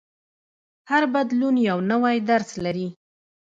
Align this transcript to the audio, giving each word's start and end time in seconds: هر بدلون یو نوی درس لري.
هر 0.91 1.03
بدلون 1.13 1.55
یو 1.69 1.77
نوی 1.91 2.17
درس 2.29 2.49
لري. 2.65 2.87